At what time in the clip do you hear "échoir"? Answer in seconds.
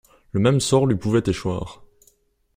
1.27-1.83